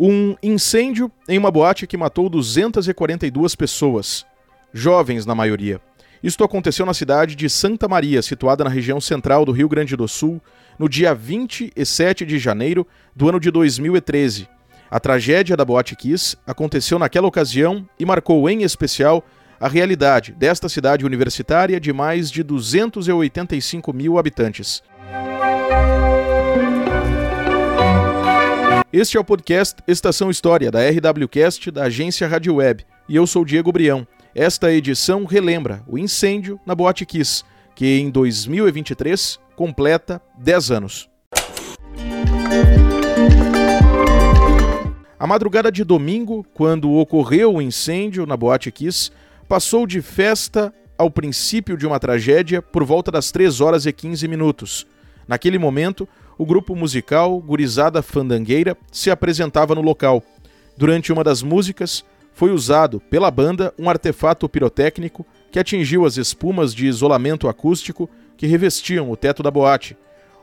Um 0.00 0.36
incêndio 0.42 1.10
em 1.28 1.36
uma 1.36 1.50
boate 1.50 1.86
que 1.86 1.96
matou 1.96 2.28
242 2.28 3.56
pessoas, 3.56 4.24
jovens 4.72 5.26
na 5.26 5.34
maioria. 5.34 5.80
Isto 6.22 6.44
aconteceu 6.44 6.86
na 6.86 6.94
cidade 6.94 7.34
de 7.34 7.48
Santa 7.48 7.88
Maria, 7.88 8.22
situada 8.22 8.62
na 8.64 8.70
região 8.70 9.00
central 9.00 9.44
do 9.44 9.52
Rio 9.52 9.68
Grande 9.68 9.96
do 9.96 10.06
Sul, 10.06 10.40
no 10.78 10.88
dia 10.88 11.14
27 11.14 12.24
de 12.24 12.38
janeiro 12.38 12.86
do 13.14 13.28
ano 13.28 13.40
de 13.40 13.50
2013. 13.50 14.48
A 14.90 15.00
tragédia 15.00 15.56
da 15.56 15.64
Boate 15.64 15.94
Kiss 15.94 16.36
aconteceu 16.46 16.98
naquela 16.98 17.26
ocasião 17.26 17.88
e 17.98 18.06
marcou 18.06 18.48
em 18.48 18.62
especial 18.62 19.24
a 19.60 19.68
realidade 19.68 20.32
desta 20.32 20.68
cidade 20.68 21.04
universitária 21.04 21.80
de 21.80 21.92
mais 21.92 22.30
de 22.30 22.42
285 22.42 23.92
mil 23.92 24.18
habitantes. 24.18 24.82
Este 28.92 29.16
é 29.16 29.20
o 29.20 29.24
podcast 29.24 29.82
Estação 29.86 30.30
História 30.30 30.70
da 30.70 30.80
RWCast 30.88 31.70
da 31.70 31.84
agência 31.84 32.26
Rádio 32.26 32.54
Web 32.56 32.86
e 33.08 33.16
eu 33.16 33.26
sou 33.26 33.44
Diego 33.44 33.72
Brião. 33.72 34.06
Esta 34.34 34.72
edição 34.72 35.24
relembra 35.24 35.82
o 35.86 35.98
incêndio 35.98 36.60
na 36.64 36.74
Boate 36.74 37.04
Kiss, 37.04 37.42
que 37.74 37.98
em 37.98 38.10
2023 38.10 39.38
completa 39.56 40.22
10 40.38 40.70
anos. 40.70 41.10
A 45.18 45.26
madrugada 45.26 45.72
de 45.72 45.82
domingo, 45.82 46.46
quando 46.54 46.92
ocorreu 46.92 47.54
o 47.54 47.62
incêndio 47.62 48.24
na 48.24 48.36
Boate 48.36 48.70
Kiss, 48.70 49.10
passou 49.48 49.86
de 49.86 50.02
festa 50.02 50.72
ao 50.98 51.10
princípio 51.10 51.76
de 51.76 51.86
uma 51.86 51.98
tragédia 51.98 52.60
por 52.60 52.84
volta 52.84 53.10
das 53.10 53.30
3 53.32 53.60
horas 53.60 53.86
e 53.86 53.92
15 53.92 54.28
minutos. 54.28 54.86
Naquele 55.26 55.58
momento, 55.58 56.06
o 56.36 56.44
grupo 56.44 56.76
musical 56.76 57.40
Gurizada 57.40 58.02
Fandangueira 58.02 58.76
se 58.92 59.10
apresentava 59.10 59.74
no 59.74 59.80
local. 59.80 60.22
Durante 60.76 61.12
uma 61.12 61.24
das 61.24 61.42
músicas, 61.42 62.04
foi 62.34 62.52
usado 62.52 63.00
pela 63.00 63.30
banda 63.30 63.72
um 63.78 63.88
artefato 63.88 64.48
pirotécnico 64.48 65.26
que 65.50 65.58
atingiu 65.58 66.04
as 66.04 66.18
espumas 66.18 66.74
de 66.74 66.86
isolamento 66.86 67.48
acústico 67.48 68.08
que 68.36 68.46
revestiam 68.46 69.10
o 69.10 69.16
teto 69.16 69.42
da 69.42 69.50
boate. 69.50 69.96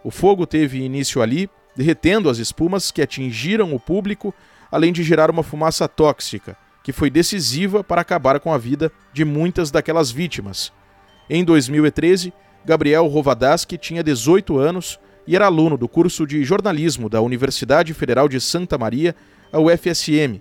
O 0.04 0.10
fogo 0.10 0.48
teve 0.48 0.82
início 0.82 1.22
ali, 1.22 1.50
derretendo 1.76 2.30
as 2.30 2.38
espumas 2.38 2.92
que 2.92 3.02
atingiram 3.02 3.74
o 3.74 3.80
público, 3.80 4.34
além 4.72 4.92
de 4.92 5.04
gerar 5.04 5.30
uma 5.30 5.44
fumaça 5.44 5.88
tóxica, 5.88 6.58
que 6.86 6.94
foi 6.94 7.10
decisiva 7.10 7.84
para 7.84 8.02
acabar 8.02 8.40
com 8.40 8.54
a 8.54 8.60
vida 8.60 8.92
de 9.12 9.26
muitas 9.26 9.72
daquelas 9.72 10.12
vítimas. 10.12 10.72
Em 11.28 11.44
2013, 11.44 12.32
Gabriel 12.64 13.08
Rovadaski 13.08 13.76
tinha 13.76 14.04
18 14.04 14.60
anos 14.60 15.00
e 15.26 15.36
era 15.36 15.48
aluno 15.48 15.80
do 15.80 15.88
curso 15.88 16.28
de 16.28 16.44
jornalismo 16.44 17.10
da 17.10 17.22
Universidade 17.22 17.92
Federal 17.96 18.30
de 18.30 18.40
Santa 18.40 18.78
Maria, 18.78 19.16
a 19.52 19.60
UFSM. 19.60 20.40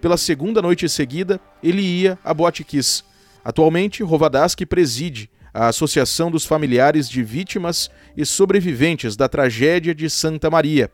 Pela 0.00 0.16
segunda 0.16 0.62
noite 0.62 0.88
seguida, 0.88 1.38
ele 1.62 1.82
ia 1.82 2.18
à 2.24 2.32
Boate 2.32 2.64
Kiss. 2.64 3.04
Atualmente, 3.44 4.02
Rovadaski 4.02 4.64
preside 4.64 5.28
a 5.52 5.66
Associação 5.68 6.30
dos 6.30 6.46
Familiares 6.46 7.06
de 7.06 7.22
Vítimas 7.22 7.90
e 8.16 8.24
Sobreviventes 8.24 9.14
da 9.14 9.28
Tragédia 9.28 9.94
de 9.94 10.08
Santa 10.08 10.48
Maria. 10.48 10.90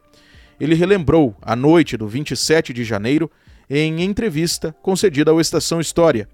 Ele 0.58 0.75
relembrou 0.75 1.37
a 1.41 1.54
noite 1.54 1.97
do 1.97 2.08
27 2.08 2.72
de 2.72 2.82
janeiro 2.82 3.31
em 3.69 4.03
entrevista 4.03 4.75
concedida 4.83 5.31
ao 5.31 5.41
Estação 5.41 5.81
História. 5.81 6.29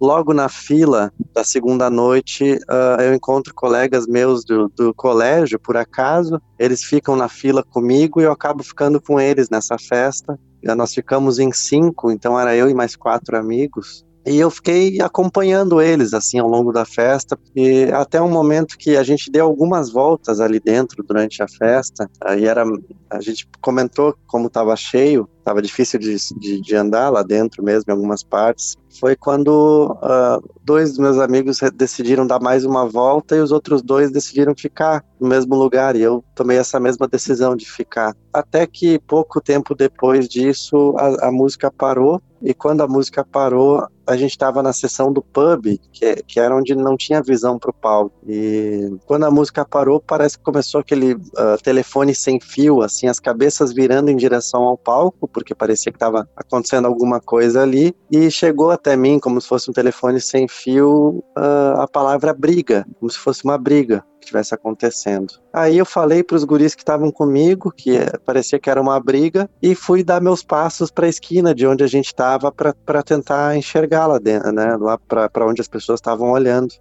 Logo 0.00 0.32
na 0.32 0.48
fila 0.48 1.12
da 1.34 1.44
segunda 1.44 1.90
noite, 1.90 2.54
uh, 2.54 3.02
eu 3.02 3.14
encontro 3.14 3.54
colegas 3.54 4.06
meus 4.06 4.44
do, 4.44 4.68
do 4.74 4.94
colégio, 4.94 5.60
por 5.60 5.76
acaso. 5.76 6.40
Eles 6.58 6.82
ficam 6.82 7.14
na 7.14 7.28
fila 7.28 7.62
comigo 7.62 8.18
e 8.18 8.24
eu 8.24 8.32
acabo 8.32 8.62
ficando 8.62 8.98
com 9.00 9.20
eles 9.20 9.50
nessa 9.50 9.76
festa. 9.78 10.38
Nós 10.62 10.94
ficamos 10.94 11.38
em 11.38 11.52
cinco, 11.52 12.10
então 12.10 12.38
era 12.38 12.56
eu 12.56 12.68
e 12.70 12.74
mais 12.74 12.96
quatro 12.96 13.36
amigos. 13.36 14.04
E 14.26 14.38
eu 14.38 14.50
fiquei 14.50 15.00
acompanhando 15.00 15.80
eles 15.80 16.12
assim 16.12 16.38
ao 16.38 16.48
longo 16.48 16.72
da 16.72 16.84
festa, 16.84 17.38
e 17.56 17.84
até 17.92 18.20
um 18.20 18.30
momento 18.30 18.76
que 18.76 18.96
a 18.96 19.02
gente 19.02 19.30
deu 19.30 19.46
algumas 19.46 19.90
voltas 19.90 20.40
ali 20.40 20.60
dentro 20.60 21.02
durante 21.02 21.42
a 21.42 21.48
festa. 21.48 22.08
Aí 22.22 22.44
era 22.44 22.64
a 23.08 23.20
gente 23.20 23.48
comentou 23.60 24.14
como 24.26 24.48
estava 24.48 24.76
cheio, 24.76 25.28
estava 25.50 25.60
difícil 25.60 25.98
de, 25.98 26.16
de, 26.38 26.60
de, 26.60 26.76
andar 26.76 27.10
lá 27.10 27.22
dentro 27.22 27.62
mesmo 27.62 27.84
em 27.88 27.92
algumas 27.92 28.22
partes. 28.22 28.76
Foi 29.00 29.16
quando 29.16 29.96
uh, 30.02 30.42
dois 30.62 30.90
dos 30.90 30.98
meus 30.98 31.18
amigos 31.18 31.58
decidiram 31.74 32.26
dar 32.26 32.40
mais 32.40 32.64
uma 32.64 32.86
volta 32.86 33.36
e 33.36 33.40
os 33.40 33.50
outros 33.50 33.82
dois 33.82 34.10
decidiram 34.10 34.54
ficar 34.54 35.04
no 35.18 35.28
mesmo 35.28 35.54
lugar 35.54 35.96
e 35.96 36.02
eu 36.02 36.24
tomei 36.34 36.56
essa 36.56 36.78
mesma 36.78 37.08
decisão 37.08 37.56
de 37.56 37.68
ficar. 37.70 38.14
Até 38.32 38.66
que 38.66 38.98
pouco 39.00 39.40
tempo 39.40 39.74
depois 39.74 40.28
disso 40.28 40.94
a, 40.96 41.28
a 41.28 41.32
música 41.32 41.70
parou 41.70 42.22
e 42.42 42.54
quando 42.54 42.80
a 42.80 42.88
música 42.88 43.22
parou, 43.22 43.86
a 44.06 44.16
gente 44.16 44.30
estava 44.30 44.62
na 44.62 44.72
sessão 44.72 45.12
do 45.12 45.22
pub, 45.22 45.78
que, 45.92 46.16
que 46.26 46.40
era 46.40 46.56
onde 46.56 46.74
não 46.74 46.96
tinha 46.96 47.22
visão 47.22 47.58
para 47.58 47.70
o 47.70 47.74
palco. 47.74 48.16
E 48.26 48.96
quando 49.04 49.24
a 49.24 49.30
música 49.30 49.64
parou, 49.64 50.00
parece 50.00 50.38
que 50.38 50.44
começou 50.44 50.80
aquele 50.80 51.14
uh, 51.14 51.62
telefone 51.62 52.14
sem 52.14 52.40
fio, 52.40 52.80
assim, 52.80 53.08
as 53.08 53.20
cabeças 53.20 53.72
virando 53.72 54.10
em 54.10 54.16
direção 54.16 54.62
ao 54.62 54.78
palco, 54.78 55.28
porque 55.40 55.54
parecia 55.54 55.90
que 55.90 55.96
estava 55.96 56.28
acontecendo 56.36 56.86
alguma 56.86 57.18
coisa 57.18 57.62
ali. 57.62 57.94
E 58.10 58.30
chegou 58.30 58.70
até 58.70 58.94
mim, 58.94 59.18
como 59.18 59.40
se 59.40 59.48
fosse 59.48 59.70
um 59.70 59.72
telefone 59.72 60.20
sem 60.20 60.46
fio, 60.46 61.24
uh, 61.36 61.80
a 61.80 61.88
palavra 61.88 62.34
briga, 62.34 62.86
como 62.98 63.10
se 63.10 63.18
fosse 63.18 63.42
uma 63.44 63.56
briga 63.56 64.04
que 64.20 64.26
estivesse 64.26 64.54
acontecendo. 64.54 65.34
Aí 65.50 65.78
eu 65.78 65.86
falei 65.86 66.22
para 66.22 66.36
os 66.36 66.44
guris 66.44 66.74
que 66.74 66.82
estavam 66.82 67.10
comigo, 67.10 67.72
que 67.74 67.96
é, 67.96 68.18
parecia 68.18 68.58
que 68.58 68.68
era 68.68 68.80
uma 68.80 69.00
briga, 69.00 69.48
e 69.62 69.74
fui 69.74 70.04
dar 70.04 70.20
meus 70.20 70.42
passos 70.42 70.90
para 70.90 71.06
a 71.06 71.08
esquina 71.08 71.54
de 71.54 71.66
onde 71.66 71.82
a 71.82 71.86
gente 71.86 72.06
estava 72.06 72.52
para 72.52 73.02
tentar 73.02 73.56
enxergar 73.56 74.06
lá 74.06 74.18
dentro, 74.18 74.52
né, 74.52 74.76
lá 74.76 74.98
para 74.98 75.46
onde 75.46 75.62
as 75.62 75.68
pessoas 75.68 75.98
estavam 75.98 76.30
olhando. 76.30 76.74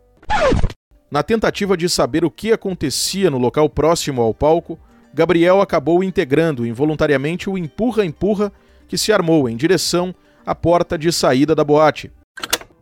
Na 1.09 1.23
tentativa 1.23 1.77
de 1.77 1.87
saber 1.87 2.25
o 2.25 2.29
que 2.29 2.51
acontecia 2.51 3.31
no 3.31 3.37
local 3.37 3.69
próximo 3.69 4.21
ao 4.21 4.33
palco, 4.33 4.77
Gabriel 5.13 5.61
acabou 5.61 6.03
integrando 6.03 6.65
involuntariamente 6.65 7.49
o 7.49 7.57
empurra-empurra 7.57 8.51
que 8.87 8.97
se 8.97 9.11
armou 9.11 9.49
em 9.49 9.55
direção 9.55 10.13
à 10.45 10.55
porta 10.55 10.97
de 10.97 11.11
saída 11.11 11.55
da 11.55 11.63
boate. 11.63 12.11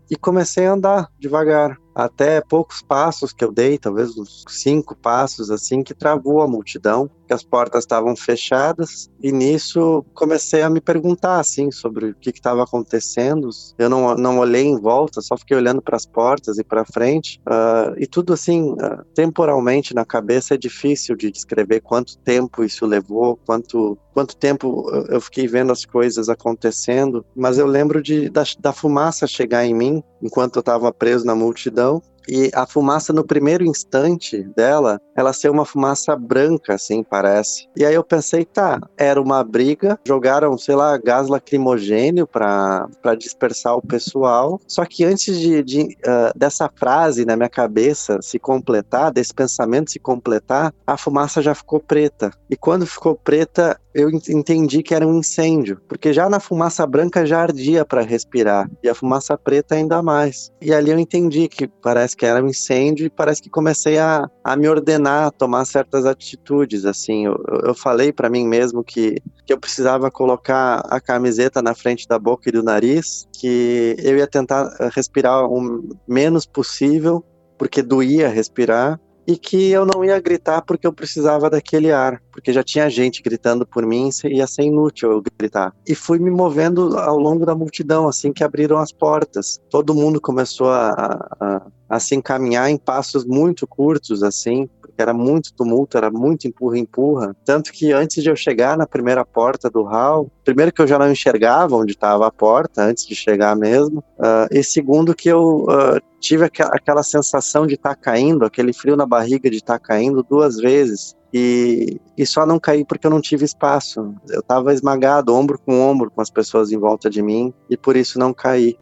E 0.10 0.16
comecei 0.16 0.66
a 0.66 0.74
andar 0.74 1.08
devagar, 1.20 1.78
até 1.98 2.42
poucos 2.42 2.80
passos 2.80 3.34
que 3.34 3.44
eu 3.44 3.52
dei, 3.52 3.80
talvez 3.80 4.16
uns 4.16 4.46
cinco 4.48 4.96
passos 4.96 5.50
assim, 5.50 5.82
que 5.82 5.96
travou 5.96 6.42
a 6.42 6.48
multidão, 6.48 7.10
que 7.26 7.34
as 7.34 7.44
portas 7.44 7.84
estavam 7.84 8.16
fechadas, 8.16 9.10
e 9.22 9.32
nisso 9.32 10.06
comecei 10.14 10.62
a 10.62 10.70
me 10.70 10.80
perguntar 10.80 11.40
assim 11.40 11.72
sobre 11.72 12.12
o 12.12 12.16
que 12.16 12.30
estava 12.30 12.64
acontecendo. 12.64 13.50
Eu 13.80 13.90
não, 13.90 14.14
não 14.14 14.38
olhei 14.38 14.64
em 14.64 14.80
volta, 14.80 15.22
só 15.22 15.36
fiquei 15.36 15.58
olhando 15.58 15.82
para 15.82 15.96
as 15.96 16.06
portas 16.06 16.60
e 16.60 16.64
para 16.64 16.86
frente, 16.86 17.42
uh, 17.48 17.98
e 17.98 18.06
tudo 18.06 18.32
assim, 18.32 18.74
uh, 18.74 19.04
temporalmente 19.16 19.96
na 19.96 20.06
cabeça 20.06 20.54
é 20.54 20.58
difícil 20.58 21.16
de 21.16 21.32
descrever 21.32 21.82
quanto 21.82 22.16
tempo 22.20 22.64
isso 22.64 22.86
levou, 22.86 23.40
quanto 23.44 23.98
quanto 24.14 24.36
tempo 24.36 24.90
eu 25.10 25.22
fiquei 25.22 25.48
vendo 25.48 25.72
as 25.72 25.86
coisas 25.86 26.28
acontecendo, 26.28 27.24
mas 27.36 27.60
eu 27.60 27.68
lembro 27.68 28.02
de, 28.02 28.30
da, 28.30 28.42
da 28.60 28.74
fumaça 28.74 29.28
chegar 29.28 29.64
em 29.64 29.76
mim 29.76 30.04
enquanto 30.24 30.56
eu 30.56 30.62
estava 30.62 30.92
preso 30.92 31.24
na 31.24 31.36
multidão 31.36 31.87
e 32.28 32.52
a 32.54 32.66
fumaça 32.66 33.14
no 33.14 33.24
primeiro 33.24 33.64
instante 33.64 34.44
dela, 34.56 35.00
ela 35.16 35.32
ser 35.32 35.50
uma 35.50 35.66
fumaça 35.66 36.16
branca, 36.16 36.74
assim, 36.74 37.02
parece. 37.04 37.68
E 37.76 37.86
aí 37.86 37.96
eu 37.96 38.04
pensei, 38.04 38.44
tá, 38.44 38.80
era 38.98 39.22
uma 39.22 39.44
briga, 39.44 39.98
jogaram, 40.06 40.58
sei 40.58 40.76
lá, 40.76 40.98
gás 40.98 41.28
lacrimogênio 41.28 42.28
para 42.28 42.88
dispersar 43.18 43.76
o 43.76 43.82
pessoal. 43.82 44.60
Só 44.68 44.84
que 44.86 45.06
antes 45.06 45.40
de, 45.40 45.64
de 45.64 45.82
uh, 45.82 46.38
dessa 46.38 46.70
frase 46.76 47.26
na 47.26 47.36
minha 47.36 47.50
cabeça 47.50 48.20
se 48.22 48.38
completar, 48.38 49.12
desse 49.12 49.34
pensamento 49.34 49.92
se 49.92 50.00
completar, 50.00 50.74
a 50.86 50.98
fumaça 50.98 51.42
já 51.42 51.56
ficou 51.56 51.80
preta. 51.80 52.32
E 52.50 52.58
quando 52.58 52.86
ficou 52.86 53.16
preta, 53.16 53.80
eu 53.98 54.12
entendi 54.12 54.84
que 54.84 54.94
era 54.94 55.08
um 55.08 55.18
incêndio, 55.18 55.82
porque 55.90 56.14
já 56.14 56.30
na 56.30 56.40
fumaça 56.40 56.86
branca 56.86 57.26
já 57.26 57.42
ardia 57.42 57.84
para 57.84 58.04
respirar, 58.04 58.70
e 58.84 58.88
a 58.88 58.94
fumaça 58.94 59.36
preta 59.36 59.74
ainda 59.74 60.04
mais. 60.04 60.52
E 60.62 60.72
ali 60.72 60.92
eu 60.92 61.00
entendi 61.00 61.48
que 61.48 61.68
parece 61.68 62.16
que 62.16 62.24
era 62.24 62.44
um 62.44 62.48
incêndio 62.48 63.08
e 63.08 63.10
parece 63.10 63.42
que 63.42 63.50
comecei 63.50 63.98
a, 63.98 64.30
a 64.44 64.56
me 64.56 64.70
ordenar, 64.70 65.26
a 65.26 65.32
tomar 65.32 65.66
certas 65.66 66.06
atitudes, 66.06 66.86
assim. 66.86 67.26
Eu, 67.26 67.44
eu 67.66 67.74
falei 67.74 68.14
para 68.14 68.30
mim 68.30 68.48
mesmo 68.48 68.84
que, 68.84 69.16
que 69.44 69.52
eu 69.52 69.60
precisava 69.60 70.12
colocar 70.12 70.86
a 70.88 71.02
camiseta 71.02 71.60
na 71.60 71.74
frente 71.74 72.08
da 72.08 72.20
boca 72.20 72.48
e 72.48 72.52
do 72.52 72.62
nariz, 72.62 73.28
que 73.34 73.96
eu 73.98 74.16
ia 74.16 74.28
tentar 74.28 74.70
respirar 74.94 75.44
o 75.46 75.90
menos 76.08 76.46
possível, 76.46 77.26
porque 77.58 77.82
doía 77.82 78.30
respirar, 78.30 79.00
e 79.28 79.38
que 79.38 79.70
eu 79.70 79.86
não 79.86 80.06
ia 80.06 80.20
gritar 80.22 80.62
porque 80.62 80.88
eu 80.88 80.94
precisava 80.94 81.50
daquele 81.50 81.92
ar, 81.92 82.22
porque 82.32 82.54
já 82.54 82.64
tinha 82.64 82.90
gente 82.90 83.22
gritando 83.22 83.68
por 83.68 83.86
mim 83.86 84.10
e 84.24 84.38
ia 84.38 84.48
ser 84.48 84.64
inútil 84.64 85.12
eu 85.12 85.24
gritar. 85.38 85.74
E 85.86 85.94
fui 85.94 86.18
me 86.18 86.32
movendo 86.32 86.98
ao 86.98 87.18
longo 87.18 87.46
da 87.46 87.54
multidão, 87.54 88.08
assim 88.08 88.32
que 88.32 88.44
abriram 88.44 88.78
as 88.78 88.94
portas. 88.94 89.60
Todo 89.70 89.94
mundo 89.94 90.22
começou 90.22 90.70
a, 90.70 91.28
a, 91.40 91.62
a 91.90 92.00
se 92.00 92.16
encaminhar 92.16 92.70
em 92.70 92.78
passos 92.78 93.26
muito 93.26 93.68
curtos, 93.68 94.24
assim, 94.24 94.70
era 95.02 95.14
muito 95.14 95.54
tumulto, 95.54 95.98
era 95.98 96.10
muito 96.10 96.48
empurra-empurra. 96.48 97.36
Tanto 97.46 97.72
que 97.72 97.92
antes 97.92 98.24
de 98.24 98.30
eu 98.30 98.36
chegar 98.36 98.78
na 98.78 98.86
primeira 98.86 99.26
porta 99.26 99.70
do 99.70 99.84
hall, 99.84 100.32
primeiro 100.44 100.72
que 100.72 100.82
eu 100.82 100.88
já 100.88 100.98
não 100.98 101.12
enxergava 101.12 101.76
onde 101.76 101.94
estava 101.94 102.28
a 102.28 102.32
porta, 102.32 102.84
antes 102.84 103.06
de 103.06 103.16
chegar 103.16 103.56
mesmo, 103.56 104.00
uh, 104.18 104.48
e 104.52 104.64
segundo 104.64 105.16
que 105.16 105.30
eu 105.30 105.66
uh, 105.66 106.02
tive 106.20 106.46
aqua, 106.46 106.68
aquela 106.68 107.04
sensação 107.04 107.66
de 107.66 107.76
estar 107.76 107.96
tá 107.96 107.96
caindo, 107.96 108.46
aquele 108.46 108.74
frio 108.74 108.96
na 108.96 109.06
barriga 109.06 109.50
de 109.50 109.58
estar 109.58 109.80
tá 109.80 109.86
caindo 109.86 110.24
duas 110.24 110.58
vezes. 110.58 111.16
E, 111.34 112.00
e 112.18 112.26
só 112.26 112.46
não 112.46 112.58
caí 112.60 112.86
porque 112.86 113.06
eu 113.06 113.12
não 113.12 113.22
tive 113.22 113.44
espaço. 113.44 114.16
Eu 114.30 114.40
estava 114.40 114.74
esmagado, 114.74 115.36
ombro 115.36 115.60
com 115.60 115.82
ombro, 115.82 116.10
com 116.10 116.22
as 116.22 116.30
pessoas 116.30 116.72
em 116.72 116.78
volta 116.78 117.10
de 117.10 117.22
mim, 117.22 117.54
e 117.70 117.76
por 117.76 117.96
isso 117.96 118.18
não 118.18 118.34
caí. 118.34 118.78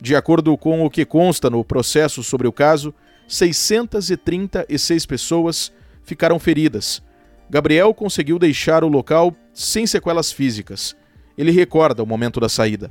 De 0.00 0.16
acordo 0.16 0.56
com 0.56 0.84
o 0.84 0.90
que 0.90 1.04
consta 1.04 1.50
no 1.50 1.62
processo 1.62 2.22
sobre 2.22 2.48
o 2.48 2.52
caso, 2.52 2.94
636 3.30 5.06
pessoas 5.06 5.72
ficaram 6.02 6.38
feridas. 6.38 7.00
Gabriel 7.48 7.94
conseguiu 7.94 8.38
deixar 8.38 8.82
o 8.82 8.88
local 8.88 9.34
sem 9.54 9.86
sequelas 9.86 10.32
físicas. 10.32 10.96
Ele 11.38 11.52
recorda 11.52 12.02
o 12.02 12.06
momento 12.06 12.40
da 12.40 12.48
saída. 12.48 12.90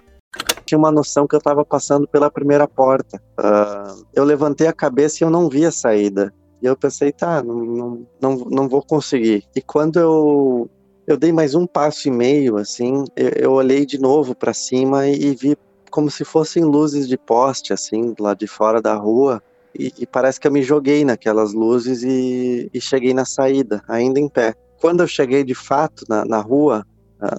Tinha 0.66 0.78
uma 0.78 0.92
noção 0.92 1.28
que 1.28 1.36
eu 1.36 1.40
estava 1.40 1.66
passando 1.66 2.08
pela 2.08 2.32
primeira 2.32 2.68
porta. 2.68 3.22
Uh, 3.38 4.06
eu 4.14 4.24
levantei 4.24 4.68
a 4.68 4.74
cabeça 4.74 5.22
e 5.22 5.26
eu 5.26 5.30
não 5.30 5.50
vi 5.50 5.66
a 5.66 5.72
saída. 5.72 6.34
E 6.62 6.66
eu 6.66 6.76
pensei, 6.76 7.12
tá, 7.12 7.44
não, 7.44 8.06
não, 8.22 8.36
não, 8.50 8.70
vou 8.70 8.82
conseguir. 8.82 9.44
E 9.56 9.62
quando 9.62 10.00
eu, 10.00 10.70
eu 11.06 11.18
dei 11.18 11.34
mais 11.34 11.54
um 11.54 11.68
passo 11.68 12.08
e 12.08 12.12
meio, 12.12 12.58
assim, 12.58 13.04
eu, 13.16 13.30
eu 13.30 13.52
olhei 13.52 13.86
de 13.86 14.00
novo 14.00 14.34
para 14.34 14.54
cima 14.54 15.08
e, 15.08 15.32
e 15.32 15.36
vi 15.36 15.58
como 15.90 16.10
se 16.10 16.24
fossem 16.24 16.64
luzes 16.64 17.08
de 17.08 17.18
poste, 17.18 17.74
assim, 17.74 18.14
lá 18.20 18.34
de 18.34 18.48
fora 18.48 18.82
da 18.82 18.94
rua. 18.94 19.42
E, 19.78 19.94
e, 20.00 20.06
parece 20.06 20.40
que 20.40 20.48
eu 20.48 20.52
me 20.52 20.64
joguei 20.64 21.06
naquelas 21.06 21.54
luzes 21.54 22.04
e, 22.04 22.70
e, 22.74 22.82
cheguei 22.82 23.14
na 23.14 23.26
saída, 23.26 23.84
ainda 23.88 24.20
em 24.20 24.28
pé. 24.28 24.54
Quando 24.82 25.02
eu 25.02 25.08
cheguei 25.08 25.44
de 25.44 25.54
fato 25.54 26.06
na, 26.10 26.26
na 26.26 26.40
rua, 26.40 26.86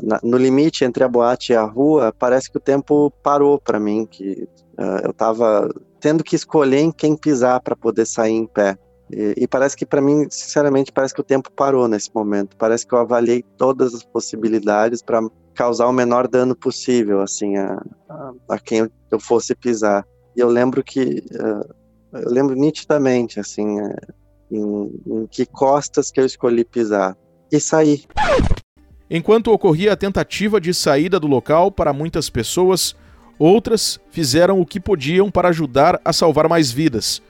na, 0.02 0.20
no 0.22 0.36
limite 0.36 0.84
entre 0.84 1.02
a 1.02 1.08
boate 1.08 1.52
e 1.52 1.56
a 1.56 1.64
rua, 1.64 2.14
parece 2.16 2.50
que 2.50 2.58
o 2.58 2.60
tempo 2.60 3.10
parou 3.22 3.58
para 3.58 3.80
mim, 3.80 4.06
que 4.06 4.46
uh, 4.78 5.04
eu 5.04 5.10
estava 5.10 5.68
tendo 5.98 6.22
que 6.22 6.36
escolher 6.36 6.80
em 6.80 6.92
quem 6.92 7.16
pisar 7.16 7.60
para 7.60 7.74
poder 7.74 8.06
sair 8.06 8.32
em 8.32 8.46
pé. 8.46 8.76
E, 9.10 9.34
e 9.38 9.48
parece 9.48 9.76
que 9.76 9.86
para 9.86 10.00
mim, 10.00 10.26
sinceramente, 10.30 10.92
parece 10.92 11.14
que 11.14 11.20
o 11.20 11.24
tempo 11.24 11.50
parou 11.52 11.88
nesse 11.88 12.10
momento. 12.14 12.56
Parece 12.56 12.86
que 12.86 12.94
eu 12.94 12.98
avaliei 12.98 13.42
todas 13.56 13.94
as 13.94 14.04
possibilidades 14.04 15.02
para 15.02 15.20
causar 15.54 15.88
o 15.88 15.92
menor 15.92 16.28
dano 16.28 16.54
possível, 16.54 17.20
assim, 17.20 17.56
a, 17.56 17.82
a, 18.08 18.32
a 18.50 18.58
quem 18.58 18.88
eu, 19.10 19.20
fosse 19.20 19.54
pisar. 19.54 20.06
E 20.36 20.40
eu 20.40 20.48
lembro 20.48 20.82
que 20.82 21.24
uh, 21.34 21.79
eu 22.12 22.30
lembro 22.30 22.54
nitidamente, 22.54 23.38
assim, 23.38 23.80
é, 23.80 23.96
em, 24.50 24.90
em 25.06 25.26
que 25.26 25.46
costas 25.46 26.10
que 26.10 26.20
eu 26.20 26.26
escolhi 26.26 26.64
pisar. 26.64 27.16
E 27.50 27.58
saí. 27.58 28.04
Enquanto 29.10 29.52
ocorria 29.52 29.92
a 29.92 29.96
tentativa 29.96 30.60
de 30.60 30.72
saída 30.72 31.18
do 31.18 31.26
local 31.26 31.72
para 31.72 31.92
muitas 31.92 32.30
pessoas, 32.30 32.94
outras 33.38 33.98
fizeram 34.10 34.60
o 34.60 34.66
que 34.66 34.78
podiam 34.78 35.30
para 35.30 35.48
ajudar 35.48 36.00
a 36.04 36.12
salvar 36.12 36.48
mais 36.48 36.70
vidas. 36.70 37.20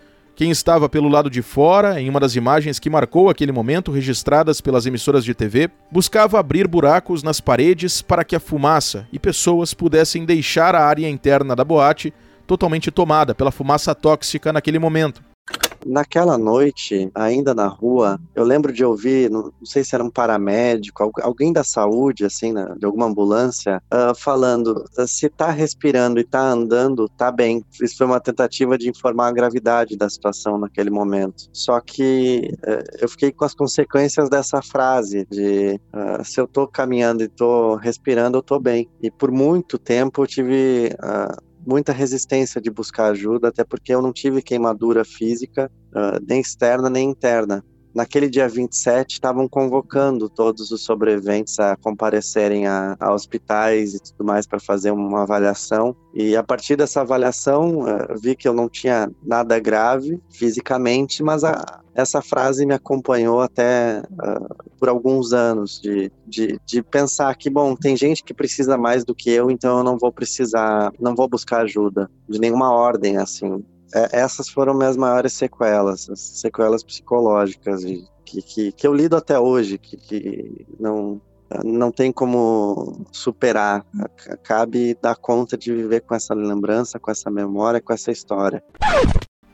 Quem 0.40 0.50
estava 0.50 0.88
pelo 0.88 1.08
lado 1.08 1.28
de 1.28 1.42
fora, 1.42 2.00
em 2.00 2.08
uma 2.08 2.20
das 2.20 2.34
imagens 2.34 2.78
que 2.78 2.88
marcou 2.88 3.28
aquele 3.28 3.52
momento 3.52 3.92
registradas 3.92 4.60
pelas 4.60 4.86
emissoras 4.86 5.24
de 5.24 5.34
TV, 5.34 5.70
buscava 5.90 6.38
abrir 6.38 6.66
buracos 6.66 7.22
nas 7.22 7.40
paredes 7.40 8.00
para 8.00 8.24
que 8.24 8.34
a 8.34 8.40
fumaça 8.40 9.06
e 9.12 9.18
pessoas 9.18 9.74
pudessem 9.74 10.24
deixar 10.24 10.74
a 10.74 10.84
área 10.84 11.08
interna 11.08 11.54
da 11.54 11.64
boate 11.64 12.12
totalmente 12.50 12.90
tomada 12.90 13.32
pela 13.32 13.52
fumaça 13.52 13.94
tóxica 13.94 14.52
naquele 14.52 14.80
momento. 14.80 15.22
Naquela 15.86 16.36
noite, 16.36 17.08
ainda 17.14 17.54
na 17.54 17.68
rua, 17.68 18.20
eu 18.34 18.42
lembro 18.42 18.72
de 18.72 18.84
ouvir, 18.84 19.30
não, 19.30 19.52
sei 19.64 19.84
se 19.84 19.94
era 19.94 20.04
um 20.04 20.10
paramédico, 20.10 21.10
alguém 21.22 21.52
da 21.52 21.62
saúde, 21.62 22.24
assim, 22.24 22.52
de 22.76 22.84
alguma 22.84 23.06
ambulância, 23.06 23.80
uh, 23.86 24.14
falando: 24.14 24.84
se 25.06 25.28
tá 25.28 25.50
respirando 25.50 26.18
e 26.20 26.24
tá 26.24 26.40
andando, 26.40 27.08
tá 27.08 27.30
bem. 27.30 27.64
Isso 27.80 27.96
foi 27.96 28.06
uma 28.06 28.20
tentativa 28.20 28.76
de 28.76 28.90
informar 28.90 29.28
a 29.28 29.32
gravidade 29.32 29.96
da 29.96 30.10
situação 30.10 30.58
naquele 30.58 30.90
momento. 30.90 31.48
Só 31.52 31.80
que 31.80 32.52
uh, 32.66 32.84
eu 33.00 33.08
fiquei 33.08 33.32
com 33.32 33.44
as 33.44 33.54
consequências 33.54 34.28
dessa 34.28 34.60
frase: 34.60 35.26
de 35.30 35.80
uh, 35.94 36.22
se 36.24 36.38
eu 36.38 36.46
tô 36.46 36.66
caminhando 36.66 37.22
e 37.22 37.28
tô 37.28 37.76
respirando, 37.76 38.36
eu 38.36 38.42
tô 38.42 38.58
bem. 38.58 38.88
E 39.00 39.10
por 39.10 39.30
muito 39.30 39.78
tempo 39.78 40.22
eu 40.22 40.26
tive 40.26 40.94
muita 41.66 41.92
resistência 41.92 42.60
de 42.60 42.70
buscar 42.70 43.10
ajuda, 43.10 43.48
até 43.48 43.64
porque 43.64 43.94
eu 43.94 44.02
não 44.02 44.12
tive 44.12 44.42
queimadura 44.42 45.04
física, 45.04 45.70
uh, 45.88 46.24
nem 46.26 46.40
externa 46.40 46.88
nem 46.88 47.10
interna. 47.10 47.64
Naquele 47.94 48.28
dia 48.28 48.48
27, 48.48 49.14
estavam 49.14 49.48
convocando 49.48 50.28
todos 50.28 50.70
os 50.70 50.82
sobreviventes 50.82 51.58
a 51.58 51.76
comparecerem 51.76 52.66
a, 52.66 52.96
a 53.00 53.12
hospitais 53.12 53.94
e 53.94 54.00
tudo 54.00 54.24
mais 54.24 54.46
para 54.46 54.60
fazer 54.60 54.92
uma 54.92 55.22
avaliação. 55.22 55.96
E 56.14 56.36
a 56.36 56.42
partir 56.42 56.76
dessa 56.76 57.00
avaliação, 57.00 57.80
uh, 57.80 58.18
vi 58.20 58.36
que 58.36 58.46
eu 58.46 58.52
não 58.52 58.68
tinha 58.68 59.10
nada 59.22 59.58
grave 59.58 60.20
fisicamente, 60.30 61.22
mas 61.22 61.42
a, 61.42 61.80
essa 61.92 62.22
frase 62.22 62.64
me 62.64 62.74
acompanhou 62.74 63.40
até 63.40 64.02
uh, 64.12 64.70
por 64.78 64.88
alguns 64.88 65.32
anos, 65.32 65.80
de, 65.80 66.12
de, 66.26 66.60
de 66.64 66.82
pensar 66.82 67.34
que, 67.34 67.50
bom, 67.50 67.74
tem 67.74 67.96
gente 67.96 68.22
que 68.22 68.32
precisa 68.32 68.78
mais 68.78 69.04
do 69.04 69.14
que 69.14 69.30
eu, 69.30 69.50
então 69.50 69.78
eu 69.78 69.84
não 69.84 69.98
vou 69.98 70.12
precisar, 70.12 70.92
não 71.00 71.14
vou 71.14 71.28
buscar 71.28 71.62
ajuda 71.62 72.08
de 72.28 72.38
nenhuma 72.38 72.72
ordem, 72.72 73.16
assim 73.16 73.64
é, 73.94 74.20
essas 74.20 74.48
foram 74.48 74.74
minhas 74.74 74.96
maiores 74.96 75.32
sequelas, 75.32 76.08
as 76.08 76.20
sequelas 76.20 76.82
psicológicas 76.82 77.80
de, 77.82 78.04
que, 78.24 78.42
que, 78.42 78.72
que, 78.72 78.86
eu 78.86 78.94
lido 78.94 79.16
até 79.16 79.38
hoje, 79.38 79.78
que, 79.78 79.96
que 79.96 80.66
não, 80.78 81.20
não 81.64 81.90
tem 81.90 82.12
como 82.12 83.04
superar. 83.10 83.84
Cabe 84.42 84.96
dar 85.00 85.16
conta 85.16 85.56
de 85.56 85.74
viver 85.74 86.00
com 86.02 86.14
essa 86.14 86.34
lembrança, 86.34 86.98
com 86.98 87.10
essa 87.10 87.30
memória, 87.30 87.80
com 87.80 87.92
essa 87.92 88.12
história. 88.12 88.62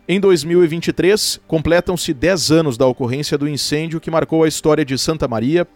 Em 0.09 0.21
2023, 0.21 1.41
completam-se 1.49 2.13
10 2.13 2.51
anos 2.53 2.77
da 2.77 2.87
ocorrência 2.87 3.37
do 3.37 3.49
incêndio 3.49 4.01
que 4.01 4.11
marcou 4.11 4.45
a 4.45 4.49
história 4.49 4.85
de 4.85 4.97
Santa 4.97 5.27
Maria 5.27 5.67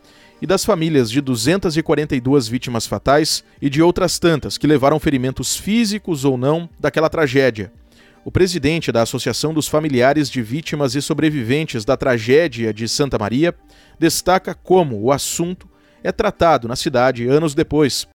e 0.41 0.47
das 0.47 0.65
famílias 0.65 1.11
de 1.11 1.21
242 1.21 2.47
vítimas 2.47 2.87
fatais 2.87 3.43
e 3.61 3.69
de 3.69 3.83
outras 3.83 4.19
tantas 4.19 4.57
que 4.57 4.67
levaram 4.67 5.01
ferimentos 5.01 5.57
físicos 5.57 6.25
ou 6.25 6.39
não 6.39 6.69
daquela 6.79 7.11
tragédia 7.11 7.73
o 8.25 8.31
presidente 8.31 8.93
da 8.93 9.03
Associação 9.03 9.55
dos 9.55 9.67
Familiares 9.67 10.29
de 10.29 10.43
Vítimas 10.43 10.95
e 10.95 11.03
Sobreviventes 11.03 11.85
da 11.85 11.97
Tragédia 11.97 12.73
de 12.73 12.89
Santa 12.89 13.19
Maria 13.19 13.55
destaca 13.99 14.55
como 14.55 15.01
o 15.01 15.11
assunto 15.11 15.69
é 16.03 16.13
tratado 16.13 16.69
na 16.69 16.77
cidade 16.77 17.27
anos 17.29 17.55
depois. 17.55 18.07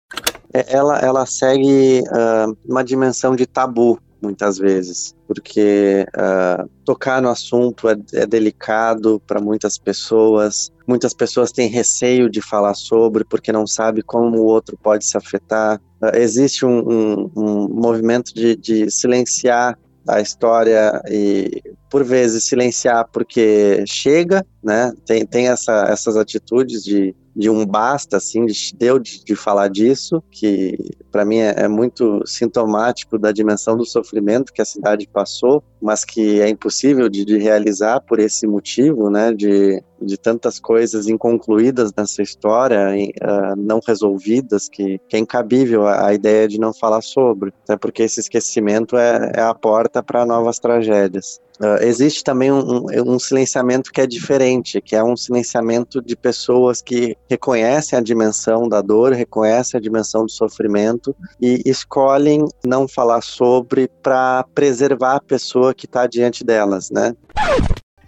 É, 0.53 0.73
ela, 0.75 0.99
ela 0.99 1.25
segue 1.25 2.01
uh, 2.01 2.57
uma 2.65 2.83
dimensão 2.83 3.35
de 3.35 3.45
tabu, 3.45 3.99
muitas 4.21 4.57
vezes, 4.57 5.13
porque 5.27 6.05
uh, 6.15 6.69
tocar 6.83 7.21
no 7.21 7.29
assunto 7.29 7.89
é, 7.89 7.95
é 8.13 8.25
delicado 8.25 9.21
para 9.27 9.41
muitas 9.41 9.77
pessoas. 9.77 10.71
Muitas 10.87 11.13
pessoas 11.13 11.51
têm 11.51 11.67
receio 11.67 12.29
de 12.29 12.41
falar 12.41 12.73
sobre 12.73 13.23
porque 13.23 13.51
não 13.51 13.67
sabe 13.67 14.01
como 14.01 14.37
o 14.37 14.45
outro 14.45 14.77
pode 14.81 15.05
se 15.05 15.17
afetar. 15.17 15.79
Uh, 16.01 16.15
existe 16.15 16.65
um, 16.65 16.79
um, 16.79 17.31
um 17.35 17.67
movimento 17.69 18.33
de, 18.33 18.55
de 18.55 18.89
silenciar 18.89 19.77
a 20.07 20.21
história 20.21 21.01
e 21.09 21.61
por 21.89 22.03
vezes 22.03 22.45
silenciar 22.45 23.07
porque 23.11 23.83
chega, 23.87 24.45
né? 24.63 24.93
Tem, 25.05 25.25
tem 25.25 25.47
essa, 25.47 25.85
essas 25.89 26.17
atitudes 26.17 26.83
de, 26.83 27.15
de 27.35 27.49
um 27.49 27.65
basta, 27.65 28.17
assim, 28.17 28.45
de, 28.45 28.73
deu 28.77 28.99
de, 28.99 29.23
de 29.23 29.35
falar 29.35 29.69
disso, 29.69 30.23
que 30.31 30.77
para 31.11 31.25
mim 31.25 31.37
é, 31.37 31.53
é, 31.57 31.67
muito 31.67 32.21
sintomático 32.25 33.17
da 33.17 33.31
dimensão 33.31 33.77
do 33.77 33.85
sofrimento 33.85 34.53
que 34.53 34.61
a 34.61 34.65
cidade 34.65 35.07
passou, 35.07 35.63
mas 35.81 36.03
que 36.05 36.41
é 36.41 36.49
impossível 36.49 37.09
de, 37.09 37.25
de 37.25 37.37
realizar 37.37 37.99
por 38.01 38.19
esse 38.19 38.45
motivo, 38.45 39.09
né? 39.09 39.33
De 39.33 39.81
de 40.01 40.17
tantas 40.17 40.59
coisas 40.59 41.07
inconcluídas 41.07 41.91
nessa 41.95 42.21
história, 42.21 42.89
uh, 42.89 43.55
não 43.55 43.79
resolvidas, 43.85 44.67
que, 44.69 44.99
é 45.11 45.17
incabível 45.17 45.87
a, 45.87 46.13
ideia 46.13 46.47
de 46.47 46.59
não 46.59 46.73
falar 46.73 47.01
sobre, 47.01 47.53
até 47.63 47.77
porque 47.77 48.03
esse 48.03 48.19
esquecimento 48.19 48.97
é, 48.97 49.31
é 49.35 49.41
a 49.41 49.53
porta 49.53 50.03
para 50.03 50.25
novas 50.25 50.59
tragédias. 50.59 51.39
Uh, 51.59 51.81
existe 51.81 52.21
também 52.21 52.51
um, 52.51 52.85
um, 53.05 53.17
silenciamento 53.17 53.89
que 53.91 54.01
é 54.01 54.07
diferente, 54.07 54.81
que 54.81 54.93
é 54.93 55.01
um 55.01 55.15
silenciamento 55.15 56.01
de 56.01 56.13
pessoas 56.13 56.81
que 56.81 57.15
reconhecem 57.29 57.97
a 57.97 58.01
dimensão 58.01 58.67
da 58.67 58.81
dor, 58.81 59.13
reconhecem 59.13 59.77
a 59.77 59.81
dimensão 59.81 60.25
do 60.25 60.31
sofrimento 60.31 61.15
e 61.41 61.61
escolhem 61.65 62.45
não 62.65 62.89
falar 62.89 63.21
sobre 63.21 63.89
para 64.03 64.43
preservar 64.53 65.15
a 65.15 65.21
pessoa 65.21 65.73
que 65.73 65.85
está 65.85 66.05
diante 66.07 66.43
delas, 66.43 66.91
né? 66.91 67.15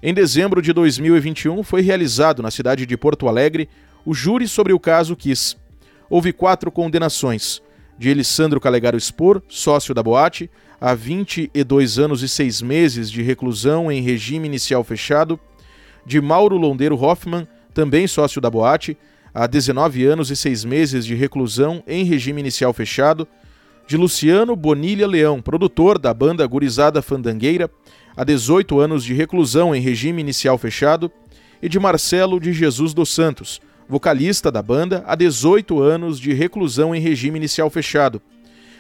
Em 0.02 0.14
dezembro 0.14 0.62
de 0.62 0.72
2021, 0.74 1.64
foi 1.64 1.82
realizado 1.82 2.44
na 2.44 2.52
cidade 2.52 2.86
de 2.86 2.96
Porto 2.96 3.28
Alegre 3.28 3.68
o 4.06 4.14
júri 4.14 4.48
sobre 4.48 4.72
o 4.72 4.80
caso 4.80 5.16
Kiss. 5.16 5.56
Houve 6.08 6.32
quatro 6.32 6.72
condenações: 6.72 7.64
de 7.98 8.10
Elisandro 8.10 8.60
Calegaro 8.60 9.00
Spor, 9.00 9.42
sócio 9.48 9.96
da 9.96 10.04
boate, 10.04 10.52
a 10.80 10.94
22 10.94 11.98
anos 11.98 12.22
e 12.22 12.30
6 12.30 12.62
meses 12.62 13.10
de 13.10 13.24
reclusão 13.24 13.92
em 13.92 14.04
regime 14.04 14.48
inicial 14.48 14.84
fechado, 14.84 15.40
de 16.06 16.22
Mauro 16.22 16.58
Londeiro 16.58 16.96
Hoffman, 16.96 17.48
também 17.74 18.06
sócio 18.06 18.40
da 18.40 18.52
boate, 18.52 18.96
a 19.34 19.48
19 19.48 20.06
anos 20.06 20.30
e 20.30 20.36
6 20.36 20.64
meses 20.64 21.08
de 21.08 21.16
reclusão 21.16 21.84
em 21.88 22.06
regime 22.06 22.40
inicial 22.40 22.72
fechado, 22.72 23.28
de 23.88 23.96
Luciano 23.96 24.54
Bonilha 24.54 25.08
Leão, 25.08 25.42
produtor 25.42 25.98
da 25.98 26.14
banda 26.14 26.46
Gurizada 26.46 27.02
Fandangueira, 27.02 27.72
a 28.18 28.26
18 28.26 28.82
anos 28.82 29.02
de 29.02 29.14
reclusão 29.14 29.74
em 29.74 29.80
regime 29.80 30.22
inicial 30.22 30.58
fechado, 30.58 31.10
e 31.62 31.70
de 31.70 31.80
Marcelo 31.80 32.38
de 32.38 32.52
Jesus 32.52 32.94
dos 32.94 33.10
Santos, 33.10 33.62
vocalista 33.88 34.52
da 34.52 34.62
banda, 34.62 35.06
a 35.08 35.16
18 35.16 35.82
anos 35.82 36.20
de 36.20 36.34
reclusão 36.34 36.94
em 36.94 37.00
regime 37.00 37.38
inicial 37.38 37.70
fechado. 37.70 38.22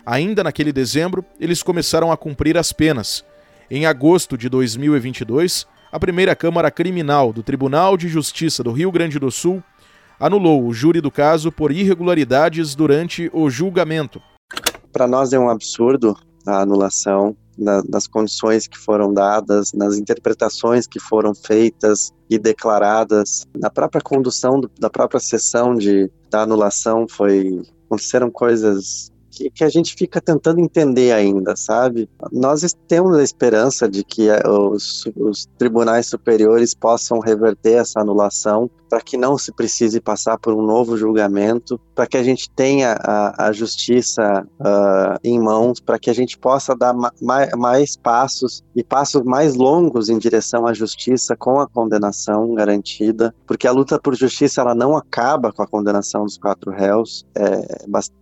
Ainda 0.06 0.44
naquele 0.44 0.74
dezembro, 0.74 1.24
eles 1.40 1.64
começaram 1.64 2.12
a 2.12 2.18
cumprir 2.18 2.58
as 2.58 2.74
penas. 2.74 3.24
Em 3.72 3.86
agosto 3.86 4.38
de 4.38 4.50
2022, 4.50 5.66
a 5.90 5.98
primeira 5.98 6.36
Câmara 6.36 6.70
Criminal 6.70 7.32
do 7.32 7.42
Tribunal 7.42 7.96
de 7.96 8.10
Justiça 8.10 8.62
do 8.62 8.74
Rio 8.74 8.92
Grande 8.92 9.18
do 9.18 9.32
Sul 9.32 9.64
anulou 10.20 10.66
o 10.66 10.74
júri 10.74 11.00
do 11.00 11.10
caso 11.10 11.50
por 11.50 11.72
irregularidades 11.72 12.76
durante 12.76 13.30
o 13.32 13.50
julgamento. 13.50 14.22
Para 14.98 15.08
nós 15.08 15.32
é 15.32 15.38
um 15.38 15.48
absurdo 15.48 16.18
a 16.44 16.62
anulação 16.62 17.38
das 17.88 18.08
condições 18.08 18.66
que 18.66 18.80
foram 18.80 19.13
dadas, 19.13 19.72
nas 19.72 19.96
interpretações 19.96 20.88
que 20.88 21.00
foram 21.00 21.36
feitas 21.36 22.12
e 22.27 22.39
declaradas, 22.39 23.46
na 23.56 23.70
própria 23.70 24.01
condução 24.01 24.60
do, 24.60 24.72
da 24.80 24.89
própria 24.89 25.20
sessão 25.20 25.75
de, 25.75 26.10
da 26.32 26.42
anulação 26.42 27.06
foi 27.08 27.62
aconteceram 27.86 28.32
coisas 28.32 29.12
que, 29.30 29.51
que, 29.51 29.63
a 29.63 29.70
gente 29.70 29.94
fica 29.94 30.20
tentando 30.20 30.60
entender 30.60 31.12
ainda, 31.12 31.56
sabe? 31.56 32.10
Nós 32.32 32.66
temos 32.88 33.16
a 33.18 33.24
esperança 33.24 33.88
de 33.88 34.04
que 34.04 34.30
eh, 34.30 34.50
os, 34.50 35.04
os 35.16 35.46
tribunais 35.60 36.08
superiores 36.08 36.74
possam 36.74 37.20
reverter 37.20 37.74
essa 37.74 38.00
anulação 38.01 38.68
para 38.89 39.01
que 39.01 39.17
não 39.17 39.38
se 39.38 39.51
precise 39.51 40.00
passar 40.00 40.38
por 40.38 40.53
um 40.53 40.62
novo 40.62 40.98
julgamento, 40.98 41.79
para 41.94 42.08
que 42.08 42.17
a 42.17 42.24
gente 42.24 42.50
tenha 42.50 42.98
a, 43.00 43.48
a 43.48 43.51
justiça 43.51 44.48
uh, 44.60 45.20
em 45.24 45.39
mãos, 45.39 45.79
para 45.79 46.00
que 46.00 46.10
a 46.10 46.13
gente 46.13 46.38
possa 46.38 46.75
dar 46.75 46.94
ma 46.94 47.12
mais 47.58 47.96
passos 47.96 48.63
e 48.75 48.84
passos 48.84 49.24
mais 49.24 49.56
longos 49.56 50.10
em 50.10 50.17
direção 50.17 50.65
à 50.65 50.74
justiça 50.74 51.36
com 51.36 51.60
a 51.60 51.67
condenação 51.67 52.53
garantida, 52.53 53.34
porque 53.46 53.67
a 53.67 53.72
luta 53.72 54.00
por 54.00 54.15
justiça 54.15 54.62
ela 54.62 54.75
não 54.75 54.96
acaba 54.96 55.51
com 55.51 55.62
a 55.62 55.67
condenação 55.67 56.24
dos 56.24 56.38
quatro 56.38 56.72
réus, 56.72 57.25
é 57.36 57.67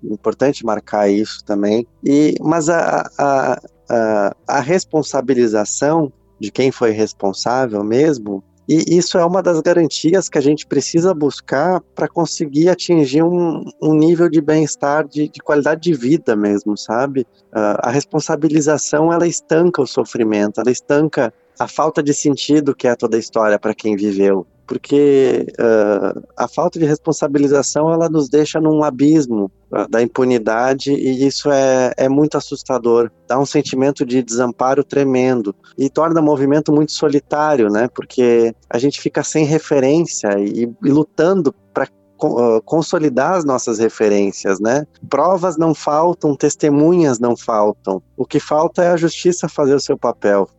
importante 0.03 0.65
marcar 0.65 1.09
isso 1.09 1.43
também. 1.45 1.87
E 2.03 2.35
mas 2.41 2.69
a, 2.69 3.09
a, 3.17 3.59
a, 3.89 4.35
a 4.47 4.59
responsabilização 4.59 6.11
de 6.39 6.51
quem 6.51 6.71
foi 6.71 6.91
responsável 6.91 7.83
mesmo 7.83 8.43
e 8.67 8.97
isso 8.97 9.17
é 9.17 9.25
uma 9.25 9.43
das 9.43 9.61
garantias 9.61 10.27
que 10.27 10.37
a 10.37 10.41
gente 10.41 10.65
precisa 10.65 11.13
buscar 11.13 11.81
para 11.93 12.07
conseguir 12.07 12.69
atingir 12.69 13.23
um, 13.23 13.63
um 13.81 13.93
nível 13.93 14.27
de 14.27 14.41
bem-estar, 14.41 15.07
de, 15.07 15.29
de, 15.29 15.39
qualidade 15.39 15.81
de 15.81 15.93
vida 15.93 16.35
mesmo, 16.35 16.75
sabe? 16.75 17.21
Uh, 17.53 17.77
a 17.79 17.91
responsabilização, 17.91 19.13
ela 19.13 19.27
estanca 19.27 19.81
o 19.81 19.87
sofrimento, 19.87 20.59
ela 20.59 20.71
estanca 20.71 21.33
a 21.59 21.67
falta 21.67 22.01
de 22.01 22.13
sentido 22.13 22.75
que 22.75 22.87
é 22.87 22.95
toda 22.95 23.17
a 23.17 23.19
história 23.19 23.59
para 23.59 23.73
quem 23.73 23.95
viveu 23.95 24.45
porque 24.65 25.45
uh, 25.59 26.23
a 26.37 26.47
falta 26.47 26.79
de 26.79 26.85
responsabilização 26.85 27.91
ela 27.91 28.09
nos 28.09 28.29
deixa 28.29 28.59
num 28.59 28.83
abismo 28.83 29.51
uh, 29.71 29.87
da 29.89 30.01
impunidade 30.01 30.91
e 30.91 31.25
isso 31.25 31.49
é, 31.51 31.93
é 31.97 32.09
muito 32.09 32.37
assustador. 32.37 33.11
Dá 33.27 33.39
um 33.39 33.45
sentimento 33.45 34.05
de 34.05 34.23
desamparo 34.23 34.83
tremendo 34.83 35.55
e 35.77 35.89
torna 35.89 36.19
o 36.19 36.23
movimento 36.23 36.71
muito 36.71 36.91
solitário, 36.91 37.69
né? 37.69 37.87
Porque 37.93 38.53
a 38.69 38.77
gente 38.77 38.99
fica 38.99 39.23
sem 39.23 39.45
referência 39.45 40.39
e, 40.39 40.63
e 40.63 40.89
lutando 40.89 41.53
para 41.73 41.87
ah, 42.23 42.61
consolidar 42.63 43.33
as 43.33 43.45
nossas 43.45 43.79
referências, 43.79 44.59
né? 44.59 44.85
Provas 45.09 45.57
não 45.57 45.75
faltam, 45.75 46.35
testemunhas 46.35 47.19
não 47.19 47.35
faltam. 47.35 48.01
O 48.15 48.25
que 48.25 48.39
falta 48.39 48.83
é 48.83 48.89
a 48.89 48.97
justiça 48.97 49.49
fazer 49.49 49.75
o 49.75 49.79
seu 49.79 49.97
papel. 49.97 50.49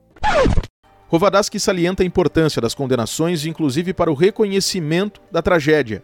Rovadaski 1.09 1.61
salienta 1.61 2.03
a 2.03 2.07
importância 2.07 2.61
das 2.61 2.75
condenações, 2.75 3.47
inclusive 3.47 3.93
para 3.93 4.11
o 4.11 4.15
reconhecimento 4.15 5.21
da 5.31 5.41
tragédia. 5.41 6.03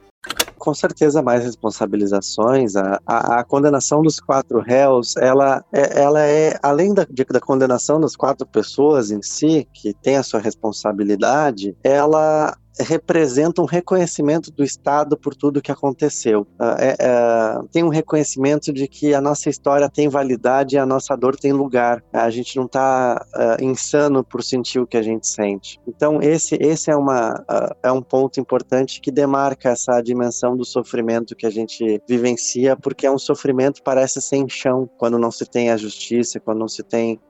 Com 0.56 0.73
certeza 0.73 1.21
mais 1.21 1.42
responsabilizações. 1.42 2.76
A, 2.76 3.00
a, 3.04 3.40
a 3.40 3.44
condenação 3.44 4.00
dos 4.00 4.21
quatro 4.21 4.61
réus, 4.61 5.16
ela 5.16 5.64
é, 5.73 6.00
ela 6.00 6.21
é 6.21 6.56
além 6.62 6.94
da, 6.94 7.04
da 7.30 7.40
condenação 7.40 8.00
das 8.00 8.14
quatro 8.14 8.47
pessoas 8.47 9.11
em 9.11 9.21
si, 9.21 9.66
que 9.75 9.92
tem 9.92 10.16
a 10.16 10.23
sua 10.23 10.38
responsabilidade, 10.38 11.76
ela 11.82 12.56
representa 12.81 13.61
um 13.61 13.67
reconhecimento 13.67 14.50
do 14.50 14.64
Estado 14.64 15.17
por 15.17 15.35
tudo 15.35 15.61
que 15.61 15.71
aconteceu. 15.71 16.47
Ah, 16.59 16.76
é, 16.79 16.97
é, 16.99 17.62
tem 17.71 17.83
um 17.85 17.88
reconhecimento 17.88 18.73
de 18.73 18.88
que 18.88 19.14
a 19.14 19.21
nossa 19.21 19.50
história 19.50 19.88
tem 19.88 20.09
validade 20.09 20.76
e 20.76 20.79
a 20.79 20.87
nossa 20.87 21.17
dor 21.17 21.37
tem 21.37 21.52
lugar. 21.52 22.02
A 22.12 22.31
gente 22.31 22.57
não 22.57 22.64
está 22.64 23.25
uh, 23.35 23.38
ah, 23.38 23.57
insano 23.61 24.25
por 24.25 24.43
sentir 24.43 24.81
o 24.81 24.87
que 24.87 24.97
a 24.97 25.02
gente 25.02 25.26
sente. 25.26 25.79
Então 25.87 26.21
esse 26.23 26.57
esse 26.61 26.91
é 26.91 26.97
uma 26.97 27.35
uh, 27.35 27.75
é 27.83 27.93
um 27.93 28.02
ponto 28.02 28.41
importante 28.41 29.00
que 29.00 29.11
demarca 29.11 29.71
essa 29.71 30.00
dimensão 30.00 30.57
do 30.57 30.64
sofrimento 30.64 31.37
que 31.37 31.47
a 31.47 31.50
gente 31.50 32.00
vivencia, 32.09 32.76
porque 32.76 33.07
é 33.07 33.11
um 33.11 33.19
sofrimento 33.19 33.83
parece 33.83 34.21
sem 34.21 34.49
chão 34.49 34.88
quando 34.97 35.19
não 35.19 35.31
se 35.31 35.45
tem 35.45 35.71
a 35.71 35.76
justiça, 35.76 36.41
quando 36.41 36.59
não 36.59 36.69
se 36.69 36.83
tem 36.83 37.21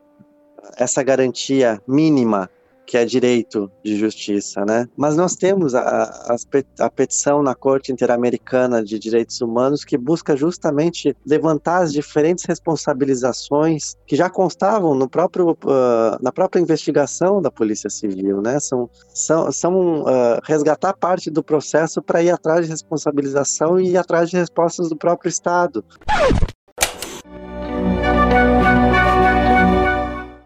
essa 0.77 1.03
garantia 1.03 1.81
mínima 1.87 2.49
que 2.93 2.99
é 2.99 3.07
direito 3.07 3.73
de 3.83 3.97
justiça, 3.97 4.67
né? 4.67 4.87
Mas 4.99 5.17
nós 5.17 5.35
temos 5.35 5.75
a, 5.75 6.37
a, 6.79 6.91
petição 6.91 7.43
na 7.43 7.55
Corte 7.55 7.91
Interamericana 7.91 8.85
de 8.85 8.99
Direitos 8.99 9.41
Humanos 9.41 9.83
que 9.83 9.97
busca 9.97 10.37
justamente 10.37 11.17
levantar 11.27 11.85
as 11.85 11.91
diferentes 11.91 12.45
responsabilizações 12.45 13.95
que 14.07 14.15
já 14.15 14.29
constavam 14.29 14.95
no 14.95 15.09
próprio, 15.09 15.53
uh, 15.53 16.19
na 16.21 16.31
própria 16.31 16.61
investigação 16.61 17.41
da 17.41 17.51
Polícia 17.51 17.89
Civil, 17.89 18.43
né? 18.43 18.61
São, 18.61 18.91
são, 19.15 19.51
são 19.51 20.03
uh, 20.03 20.39
resgatar 20.45 20.93
parte 20.93 21.31
do 21.31 21.43
processo 21.43 22.03
para 22.03 22.23
ir 22.23 22.29
atrás 22.29 22.67
de 22.67 22.73
responsabilização 22.73 23.81
e 23.81 23.93
ir 23.93 23.97
atrás 23.97 24.29
de 24.29 24.37
respostas 24.37 24.91
do 24.91 24.97
próprio 24.99 25.31
Estado. 25.31 25.83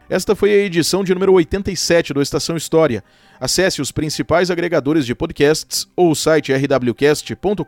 Esta 0.08 0.36
foi 0.36 0.52
a 0.52 0.58
edição 0.58 1.02
de 1.02 1.12
número 1.12 1.32
87 1.32 2.14
do 2.14 2.22
Estação 2.22 2.56
História. 2.56 3.02
Acesse 3.40 3.82
os 3.82 3.90
principais 3.90 4.52
agregadores 4.52 5.04
de 5.04 5.16
podcasts 5.16 5.88
ou 5.96 6.12
o 6.12 6.14
site 6.14 6.52
rwcast.com.br 6.52 7.64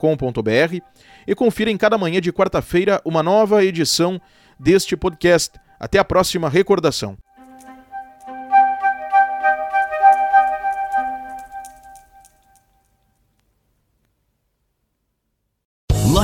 e 1.27 1.35
confira 1.35 1.71
em 1.71 1.77
cada 1.77 1.99
manhã 1.99 2.21
de 2.21 2.33
quarta-feira 2.33 3.03
uma 3.05 3.25
nova 3.25 3.65
edição 3.65 4.21
deste 4.59 4.97
podcast. 4.97 5.59
Até 5.81 5.99
a 5.99 6.05
próxima 6.05 6.49
recordação. 6.49 7.19